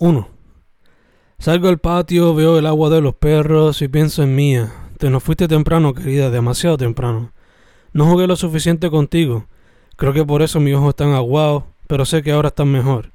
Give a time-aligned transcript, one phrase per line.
[0.00, 0.28] 1.
[1.38, 4.72] Salgo al patio, veo el agua de los perros y pienso en mía.
[4.96, 7.32] Te nos fuiste temprano, querida, demasiado temprano.
[7.92, 9.46] No jugué lo suficiente contigo.
[9.96, 13.12] Creo que por eso mis ojos están aguados, pero sé que ahora estás mejor.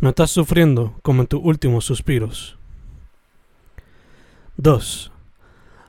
[0.00, 2.56] No estás sufriendo como en tus últimos suspiros.
[4.56, 5.12] 2.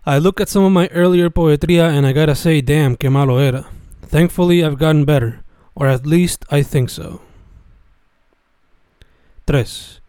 [0.06, 3.40] I look at some of my earlier poetría and I gotta say, damn, qué malo
[3.40, 3.68] era.
[4.10, 7.22] Thankfully, I've gotten better, or at least I think so.
[9.46, 10.03] 3.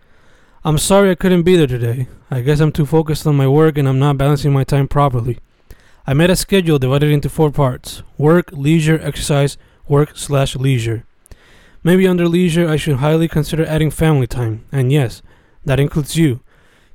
[0.66, 2.08] I'm sorry I couldn't be there today.
[2.30, 5.38] I guess I'm too focused on my work and I'm not balancing my time properly.
[6.06, 11.04] I made a schedule divided into four parts work, leisure, exercise, work slash leisure.
[11.82, 14.64] Maybe under leisure, I should highly consider adding family time.
[14.72, 15.20] And yes,
[15.66, 16.40] that includes you.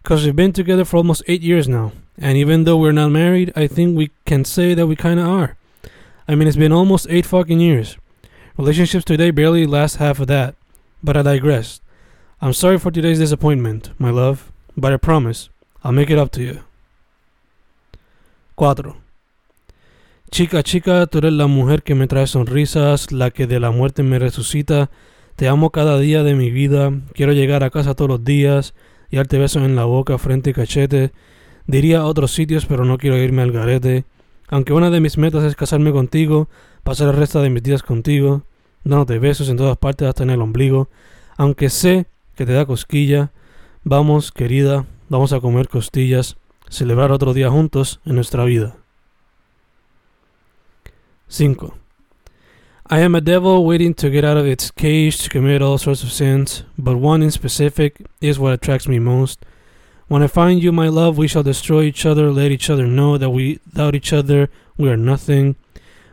[0.02, 1.91] Because we've been together for almost eight years now.
[2.17, 5.58] And even though we're not married, I think we can say that we kinda are.
[6.27, 7.97] I mean, it's been almost eight fucking years.
[8.58, 10.55] Relationships today barely last half of that.
[11.03, 11.81] But I digress.
[12.41, 15.49] I'm sorry for today's disappointment, my love, but I promise
[15.84, 16.61] I'll make it up to you.
[18.55, 18.95] 4.
[20.31, 24.03] Chica, chica, tú eres la mujer que me trae sonrisas, la que de la muerte
[24.03, 24.89] me resucita.
[25.36, 26.94] Te amo cada día de mi vida.
[27.14, 28.73] Quiero llegar a casa todos los días
[29.11, 31.11] y darte besos en la boca, frente y cachete.
[31.67, 34.05] Diría otros sitios, pero no quiero irme al garete.
[34.47, 36.47] Aunque una de mis metas es casarme contigo,
[36.83, 38.44] pasar el resto de mis días contigo,
[38.86, 40.88] dándote besos en todas partes hasta en el ombligo.
[41.36, 42.08] Aunque sé
[42.40, 43.34] que te da cosquilla.
[43.84, 46.38] Vamos, querida, vamos a comer costillas,
[46.70, 48.78] celebrar otro día juntos en nuestra vida.
[51.28, 51.73] 5.
[52.90, 56.02] I am a devil waiting to get out of its cage to commit all sorts
[56.02, 59.45] of sins, but one in specific is what attracts me most.
[60.08, 63.17] When I find you, my love, we shall destroy each other, let each other know
[63.17, 65.58] that we, without each other, we are nothing.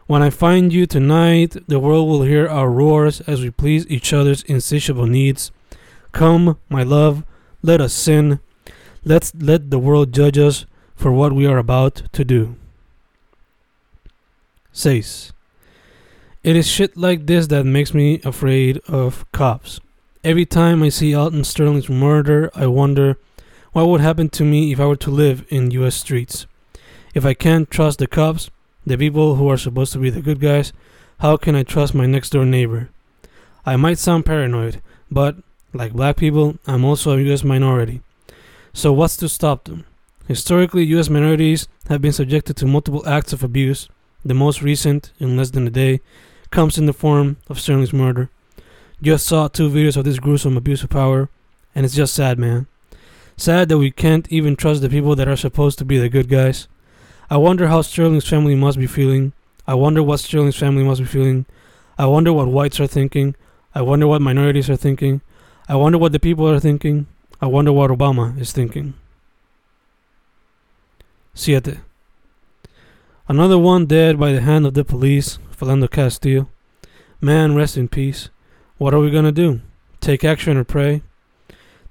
[0.09, 4.13] When I find you tonight, the world will hear our roars as we please each
[4.13, 5.53] other's insatiable needs.
[6.17, 7.25] Come, my love,
[7.61, 8.41] let us sin.
[9.05, 10.65] Let's let the world judge us
[10.95, 12.57] for what we are about to do.
[14.73, 15.35] 6.
[16.43, 19.79] It is shit like this that makes me afraid of cops.
[20.25, 23.19] Every time I see Alton Sterling's murder, I wonder
[23.73, 26.47] what would happen to me if I were to live in US streets.
[27.15, 28.49] If I can't trust the cops,
[28.87, 30.73] the people who are supposed to be the good guys,
[31.19, 32.89] how can I trust my next door neighbor?
[33.67, 34.81] I might sound paranoid,
[35.11, 35.37] but
[35.77, 37.45] like black people, I'm also a U.S.
[37.45, 38.03] minority.
[38.73, 39.85] So, what's to stop them?
[40.27, 41.09] Historically, U.S.
[41.09, 43.89] minorities have been subjected to multiple acts of abuse.
[44.25, 46.01] The most recent, in less than a day,
[46.51, 48.29] comes in the form of Sterling's murder.
[49.01, 51.29] Just saw two videos of this gruesome abuse of power,
[51.75, 52.67] and it's just sad, man.
[53.37, 56.29] Sad that we can't even trust the people that are supposed to be the good
[56.29, 56.67] guys.
[57.29, 59.33] I wonder how Sterling's family must be feeling.
[59.67, 61.45] I wonder what Sterling's family must be feeling.
[61.99, 63.37] I wonder what whites are thinking.
[63.75, 65.21] I wonder what minorities are thinking.
[65.69, 67.07] I wonder what the people are thinking.
[67.41, 68.95] I wonder what Obama is thinking.
[71.35, 71.81] 7.
[73.29, 76.49] Another one dead by the hand of the police, Philando Castillo.
[77.21, 78.29] Man, rest in peace.
[78.79, 79.61] What are we gonna do?
[80.01, 81.03] Take action or pray?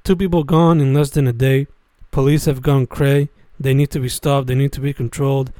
[0.05, 1.67] Two people gone in less than a day.
[2.11, 3.27] Police have gone cray.
[3.59, 4.47] They need to be stopped.
[4.47, 5.51] They need to be controlled.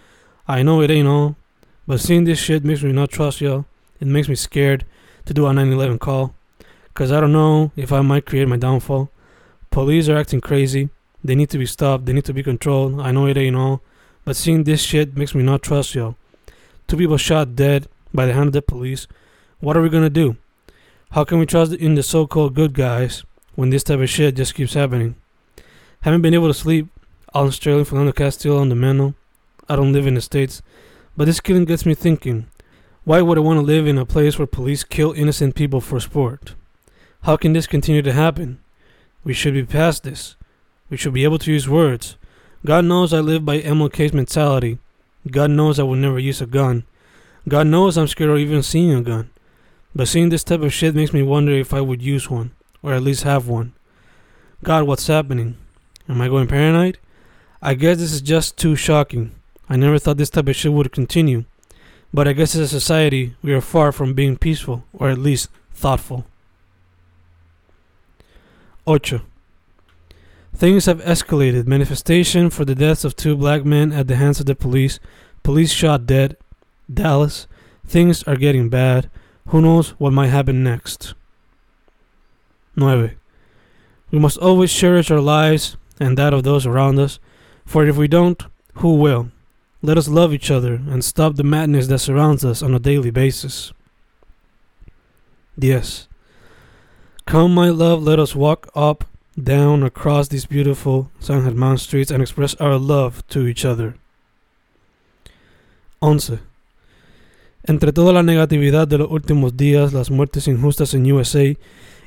[0.48, 1.36] I know it ain't all,
[1.86, 3.66] but seeing this shit makes me not trust y'all.
[4.00, 4.86] It makes me scared
[5.26, 6.34] to do a 911 call.
[6.96, 9.12] Because I don't know if I might create my downfall.
[9.70, 10.88] Police are acting crazy.
[11.22, 12.06] They need to be stopped.
[12.06, 13.02] They need to be controlled.
[13.02, 13.82] I know it ain't all.
[14.24, 16.16] But seeing this shit makes me not trust y'all.
[16.88, 19.08] Two people shot dead by the hand of the police.
[19.60, 20.38] What are we gonna do?
[21.12, 24.38] How can we trust in the so called good guys when this type of shit
[24.38, 25.16] just keeps happening?
[26.02, 26.88] Haven't been able to sleep.
[27.34, 29.16] Alton Sterling, Philando Castillo on the mental.
[29.68, 30.62] I don't live in the States.
[31.18, 32.48] But this killing gets me thinking.
[33.04, 36.00] Why would I want to live in a place where police kill innocent people for
[36.00, 36.56] sport?
[37.26, 38.60] How can this continue to happen?
[39.24, 40.36] We should be past this.
[40.92, 42.18] We should be able to use words.
[42.64, 44.78] God knows I live by MLK's mentality.
[45.32, 46.84] God knows I will never use a gun.
[47.48, 49.32] God knows I'm scared of even seeing a gun.
[49.96, 52.52] But seeing this type of shit makes me wonder if I would use one,
[52.84, 53.74] or at least have one.
[54.64, 55.58] God, what's happening?
[56.08, 57.00] Am I going paranoid?
[57.60, 59.32] I guess this is just too shocking.
[59.68, 61.46] I never thought this type of shit would continue.
[62.14, 65.50] But I guess as a society, we are far from being peaceful, or at least
[65.74, 66.28] thoughtful.
[68.88, 69.22] 8.
[70.56, 71.68] Things have escalated.
[71.68, 75.00] Manifestation for the deaths of two black men at the hands of the police.
[75.44, 76.38] Police shot dead.
[76.92, 77.48] Dallas.
[77.86, 79.10] Things are getting bad.
[79.48, 81.14] Who knows what might happen next?
[82.76, 83.16] 9.
[84.12, 87.20] We must always cherish our lives and that of those around us,
[87.66, 88.44] for if we don't,
[88.76, 89.32] who will?
[89.82, 93.12] Let us love each other and stop the madness that surrounds us on a daily
[93.12, 93.72] basis.
[95.58, 96.08] Yes.
[97.28, 99.04] Come, my love, let us walk up
[99.36, 103.96] down across these beautiful San Germán streets and express our love to each other.
[106.02, 106.40] 11.
[107.68, 111.44] Entre toda la negatividad de los últimos días, las muertes injustas en USA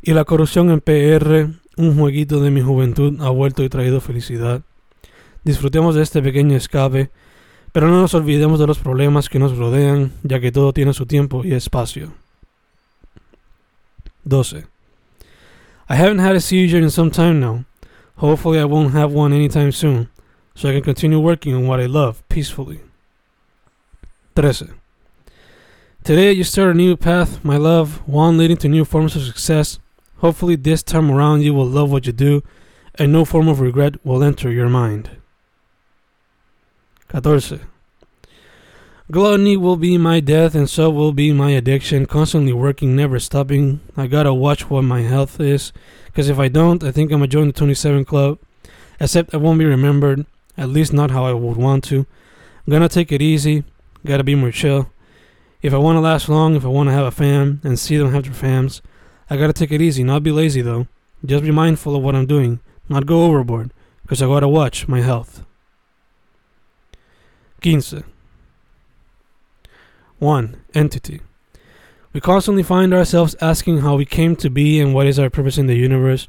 [0.02, 4.62] y la corrupción en PR, un jueguito de mi juventud ha vuelto y traído felicidad.
[5.42, 7.10] Disfrutemos de este pequeño escape,
[7.72, 11.06] pero no nos olvidemos de los problemas que nos rodean, ya que todo tiene su
[11.06, 12.12] tiempo y espacio.
[14.22, 14.77] 12.
[15.88, 17.64] I haven't had a seizure in some time now.
[18.16, 20.10] Hopefully, I won't have one anytime soon,
[20.54, 22.80] so I can continue working on what I love peacefully.
[24.36, 24.74] 13.
[26.04, 29.78] Today, you start a new path, my love, one leading to new forms of success.
[30.18, 32.42] Hopefully, this time around, you will love what you do,
[32.96, 35.10] and no form of regret will enter your mind.
[37.08, 37.60] 14.
[39.10, 42.04] Gluttony will be my death, and so will be my addiction.
[42.04, 43.80] Constantly working, never stopping.
[43.96, 45.72] I gotta watch what my health is,
[46.04, 48.38] because if I don't, I think I'm gonna join the 27 Club.
[49.00, 50.26] Except I won't be remembered,
[50.58, 52.00] at least not how I would want to.
[52.66, 53.64] I'm gonna take it easy,
[54.04, 54.90] gotta be more chill.
[55.62, 58.24] If I wanna last long, if I wanna have a fam and see them have
[58.24, 58.82] their fams,
[59.30, 60.86] I gotta take it easy, not be lazy though.
[61.24, 63.72] Just be mindful of what I'm doing, not go overboard,
[64.02, 65.46] because I gotta watch my health.
[67.62, 68.04] 15.
[70.18, 70.56] 1.
[70.74, 71.20] Entity.
[72.12, 75.58] We constantly find ourselves asking how we came to be and what is our purpose
[75.58, 76.26] in the universe.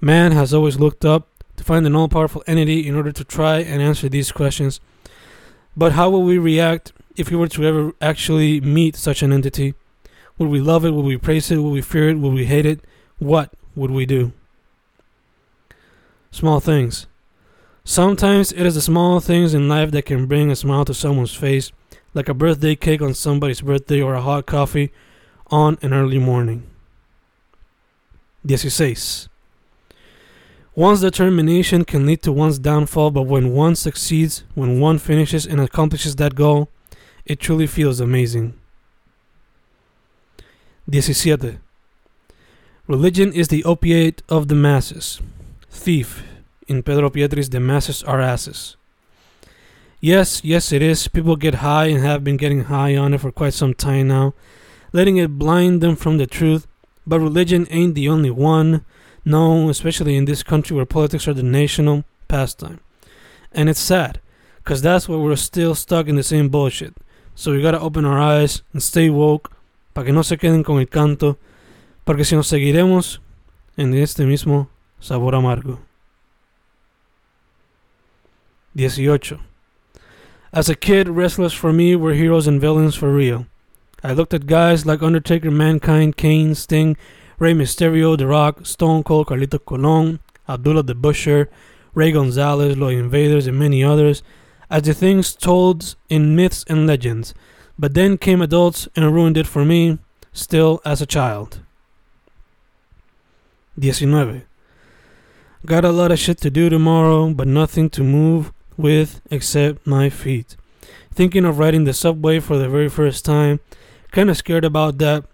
[0.00, 3.58] Man has always looked up to find an all powerful entity in order to try
[3.58, 4.78] and answer these questions.
[5.76, 9.74] But how will we react if we were to ever actually meet such an entity?
[10.38, 10.92] Would we love it?
[10.92, 11.58] Would we praise it?
[11.58, 12.18] Would we fear it?
[12.18, 12.80] Would we hate it?
[13.18, 14.32] What would we do?
[16.30, 17.06] Small things.
[17.84, 21.34] Sometimes it is the small things in life that can bring a smile to someone's
[21.34, 21.72] face
[22.16, 24.90] like a birthday cake on somebody's birthday or a hot coffee
[25.48, 26.66] on an early morning.
[28.48, 29.28] 16.
[30.74, 35.60] One's determination can lead to one's downfall, but when one succeeds, when one finishes and
[35.60, 36.70] accomplishes that goal,
[37.26, 38.54] it truly feels amazing.
[40.90, 41.60] 17.
[42.86, 45.20] Religion is the opiate of the masses.
[45.70, 46.22] Thief.
[46.68, 48.76] In Pedro Pietri's The Masses Are Asses.
[50.00, 51.08] Yes, yes, it is.
[51.08, 54.34] People get high and have been getting high on it for quite some time now,
[54.92, 56.66] letting it blind them from the truth.
[57.06, 58.84] But religion ain't the only one.
[59.24, 62.80] No, especially in this country where politics are the national pastime.
[63.52, 64.20] And it's sad,
[64.58, 66.94] because that's where we're still stuck in the same bullshit.
[67.34, 69.50] So we gotta open our eyes and stay woke,
[69.94, 71.38] para que no se queden con el canto,
[72.04, 73.18] porque si nos seguiremos
[73.76, 74.68] en este mismo
[75.00, 75.80] sabor amargo.
[78.74, 79.45] 18.
[80.52, 83.46] As a kid, wrestlers for me were heroes and villains for real.
[84.02, 86.96] I looked at guys like Undertaker, Mankind, Kane, Sting,
[87.38, 91.50] Rey Mysterio, The Rock, Stone Cold, Carlito Colon, Abdullah the Butcher,
[91.94, 94.22] Ray Gonzalez, Lloyd Invaders, and many others
[94.70, 97.34] as the things told in myths and legends.
[97.78, 99.98] But then came adults and ruined it for me,
[100.32, 101.60] still as a child.
[103.76, 104.42] 19.
[105.66, 110.10] Got a lot of shit to do tomorrow, but nothing to move with except my
[110.10, 110.56] feet.
[111.12, 113.60] Thinking of riding the subway for the very first time,
[114.12, 115.24] kinda scared about that,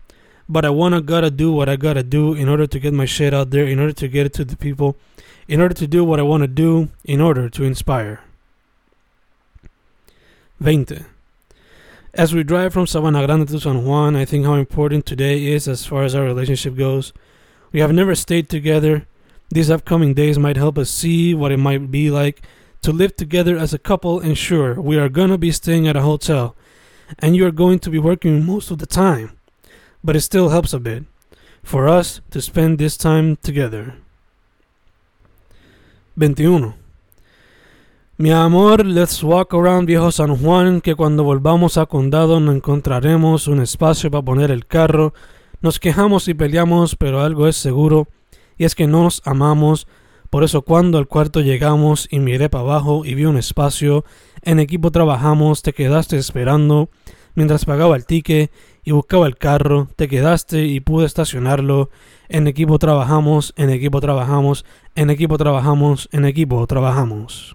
[0.49, 3.35] but I wanna gotta do what I gotta do in order to get my shit
[3.35, 4.97] out there, in order to get it to the people,
[5.49, 8.21] in order to do what I wanna do, in order to inspire.
[10.61, 11.05] 20.
[12.15, 15.67] As we drive from Sabana Grande to San Juan, I think how important today is
[15.67, 17.13] as far as our relationship goes.
[17.73, 19.07] We have never stayed together.
[19.51, 22.43] These upcoming days might help us see what it might be like
[22.83, 26.03] to live together as a couple and sure we are gonna be staying at a
[26.03, 26.55] hotel.
[27.19, 29.37] And you are going to be working most of the time
[30.05, 31.05] but it still helps a bit
[31.63, 33.95] for us to spend this time together.
[36.17, 36.75] 21
[38.19, 43.49] Mi amor, let's walk around Viejo San Juan, que cuando volvamos a Condado no encontraremos
[43.49, 45.15] un espacio para poner el carro.
[45.61, 48.09] Nos quejamos y peleamos, pero algo es seguro,
[48.59, 49.87] y es que nos amamos,
[50.33, 54.07] Por eso cuando al cuarto llegamos y miré para abajo y vi un espacio,
[54.41, 56.89] en equipo trabajamos, te quedaste esperando,
[57.35, 58.51] mientras pagaba el ticket
[58.83, 61.91] y buscaba el carro, te quedaste y pude estacionarlo,
[62.31, 67.55] en equipo trabajamos, en equipo trabajamos, en equipo trabajamos, en equipo trabajamos.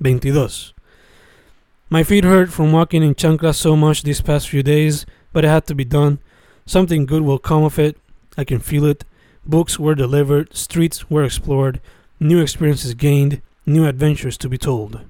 [0.00, 0.74] 22.
[1.88, 5.50] My feet hurt from walking in chanclas so much these past few days, but it
[5.50, 6.18] had to be done.
[6.66, 7.96] Something good will come of it.
[8.36, 9.04] I can feel it.
[9.46, 11.80] Books were delivered, streets were explored,
[12.18, 15.00] new experiences gained, new adventures to be told.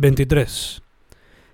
[0.00, 0.46] 23.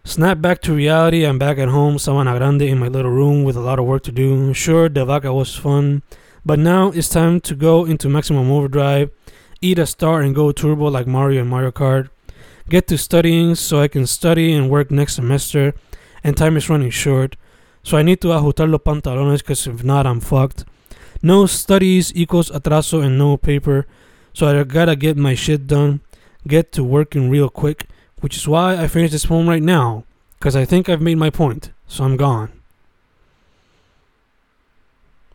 [0.04, 1.26] Snap back to reality.
[1.26, 4.04] I'm back at home, Sabana Grande, in my little room with a lot of work
[4.04, 4.54] to do.
[4.54, 6.02] Sure, the vaca was fun,
[6.46, 9.10] but now it's time to go into maximum overdrive,
[9.60, 12.08] eat a star and go turbo like Mario and Mario Kart,
[12.70, 15.74] get to studying so I can study and work next semester,
[16.24, 17.36] and time is running short,
[17.88, 20.64] so I need to ajustar los pantalones because if not, I'm fucked.
[21.22, 23.86] No studies equals atraso and no paper,
[24.32, 26.00] so I gotta get my shit done,
[26.46, 27.88] get to working real quick
[28.20, 30.04] which is why I finished this poem right now,
[30.38, 32.50] because I think I've made my point, so I'm gone.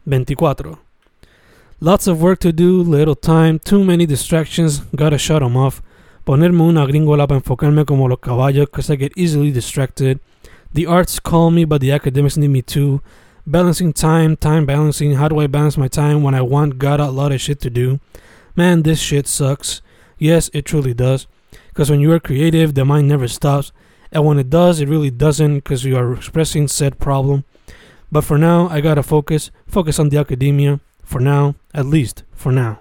[0.05, 0.77] 24.
[1.79, 5.81] Lots of work to do, little time, too many distractions, gotta shut them off.
[6.25, 10.19] Ponerme una gringola para enfocarme como los caballos, cause I get easily distracted.
[10.73, 13.01] The arts call me, but the academics need me too.
[13.45, 17.09] Balancing time, time balancing, how do I balance my time when I want got a
[17.09, 17.99] lot of shit to do?
[18.55, 19.81] Man, this shit sucks.
[20.17, 21.27] Yes, it truly does.
[21.67, 23.71] Because when you are creative, the mind never stops.
[24.11, 27.43] And when it does, it really doesn't because you are expressing said problem.
[28.11, 30.79] But for now, I gotta focus, focus on the academia.
[31.03, 32.79] For now, at least for now.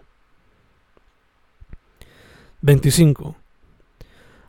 [2.65, 3.35] 25.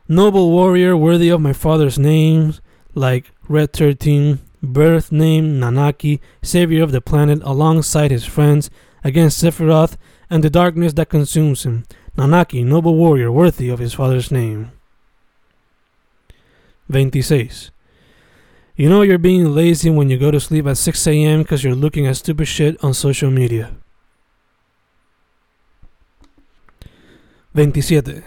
[0.06, 2.60] Noble warrior worthy of my father's names,
[2.94, 8.70] like Red 13, birth name Nanaki, savior of the planet, alongside his friends,
[9.02, 9.96] against Sephiroth
[10.30, 11.84] and the darkness that consumes him.
[12.16, 14.72] Nanaki, noble warrior worthy of his father's name.
[16.90, 17.70] 26.
[18.76, 21.42] You know you're being lazy when you go to sleep at 6 a.m.
[21.42, 23.70] because you're looking at stupid shit on social media.
[27.54, 28.24] 27.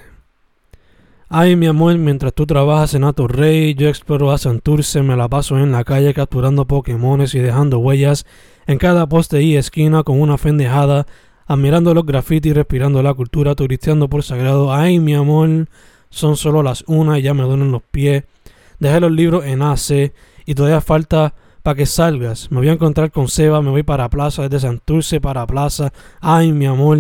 [1.29, 5.27] Ay, mi amor, mientras tú trabajas en Ato Rey, yo exploro a Santurce, me la
[5.27, 8.25] paso en la calle capturando Pokémones y dejando huellas
[8.65, 11.05] en cada poste y esquina con una fendejada
[11.46, 14.74] admirando los grafitis, respirando la cultura, turisteando por sagrado.
[14.74, 15.67] Ay, mi amor,
[16.10, 18.24] son solo las una y ya me duelen los pies.
[18.79, 20.13] Dejé los libros en AC
[20.46, 22.50] y todavía falta para que salgas.
[22.51, 25.91] Me voy a encontrar con Seba, me voy para Plaza, desde Santurce para Plaza.
[26.22, 26.98] Ay, mi amor,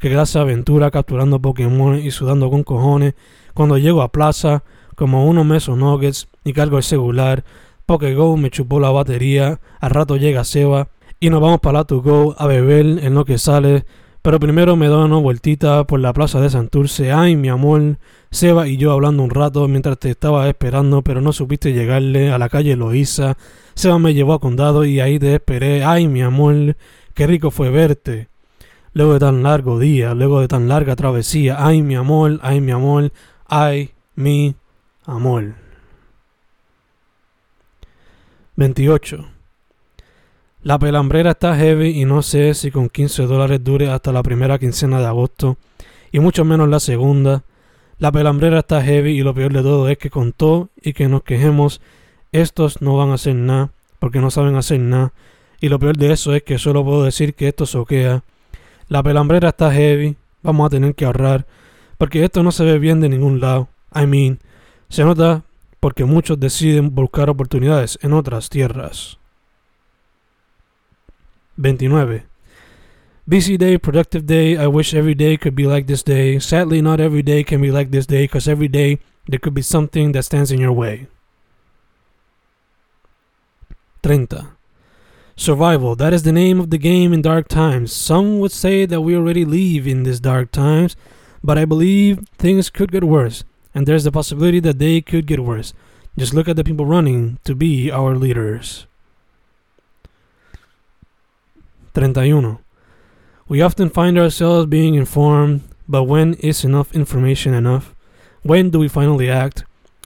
[0.00, 3.14] qué clase aventura capturando Pokémon y sudando con cojones.
[3.54, 4.62] Cuando llego a Plaza,
[4.94, 7.44] como unos mesos nuggets y cargo el celular,
[7.86, 9.60] Pokego me chupó la batería.
[9.80, 10.88] Al rato llega Seba
[11.18, 13.84] y nos vamos para la to go a beber en lo que sale.
[14.22, 17.10] Pero primero me doy una vueltita por la plaza de Santurce.
[17.10, 17.96] Ay, mi amor,
[18.30, 22.38] Seba y yo hablando un rato mientras te estaba esperando, pero no supiste llegarle a
[22.38, 23.38] la calle Loíza.
[23.74, 25.84] Seba me llevó a Condado y ahí te esperé.
[25.84, 26.76] Ay, mi amor,
[27.14, 28.28] qué rico fue verte.
[28.92, 31.56] Luego de tan largo día, luego de tan larga travesía.
[31.58, 33.12] Ay, mi amor, ay, mi amor,
[33.50, 34.54] ay, mi
[35.04, 35.54] amor.
[38.54, 39.26] 28.
[40.62, 44.58] La pelambrera está heavy y no sé si con 15 dólares dure hasta la primera
[44.58, 45.56] quincena de agosto
[46.12, 47.42] y mucho menos la segunda.
[47.98, 51.08] La pelambrera está heavy y lo peor de todo es que con todo y que
[51.08, 51.80] nos quejemos,
[52.30, 55.12] estos no van a hacer nada porque no saben hacer nada.
[55.60, 58.22] Y lo peor de eso es que solo puedo decir que esto soquea.
[58.88, 61.46] La pelambrera está heavy, vamos a tener que ahorrar
[62.00, 63.68] porque esto no se ve bien de ningún lado.
[63.94, 64.38] I mean,
[64.88, 65.44] se nota
[65.80, 69.18] porque muchos deciden buscar oportunidades en otras tierras.
[71.56, 72.24] 29.
[73.26, 74.56] Busy day, productive day.
[74.56, 76.40] I wish every day could be like this day.
[76.40, 79.62] Sadly, not every day can be like this day because every day there could be
[79.62, 81.06] something that stands in your way.
[84.02, 84.46] 30.
[85.36, 85.94] Survival.
[85.96, 87.92] That is the name of the game in dark times.
[87.92, 90.96] Some would say that we already live in these dark times,
[91.42, 93.44] but I believe things could get worse,
[93.74, 95.72] and there's the possibility that they could get worse.
[96.16, 98.86] Just look at the people running to be our leaders.
[101.94, 102.58] 31.
[103.48, 107.94] We often find ourselves being informed, but when is enough information enough?
[108.42, 109.64] When do we finally act?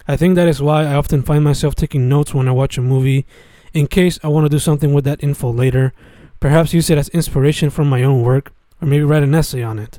[0.09, 2.83] I think that is why I often find myself taking notes when I watch a
[2.83, 3.27] movie,
[3.73, 5.93] in case I want to do something with that info later,
[6.41, 9.79] perhaps use it as inspiration from my own work, or maybe write an essay on
[9.79, 9.99] it.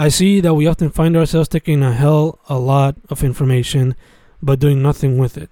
[0.00, 3.94] I see that we often find ourselves taking a hell a lot of information,
[4.40, 5.50] but doing nothing with it.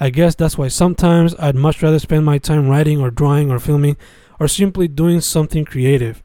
[0.00, 3.58] I guess that's why sometimes I'd much rather spend my time writing or drawing or
[3.58, 3.98] filming
[4.40, 6.22] or simply doing something creative.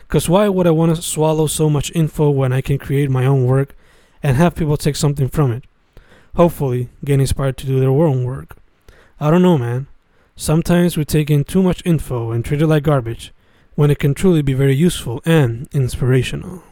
[0.00, 3.24] Because why would I want to swallow so much info when I can create my
[3.24, 3.76] own work
[4.20, 5.62] and have people take something from it?
[6.34, 8.56] Hopefully, get inspired to do their own work.
[9.20, 9.86] I don't know, man.
[10.34, 13.32] Sometimes we take in too much info and treat it like garbage
[13.76, 16.64] when it can truly be very useful and inspirational.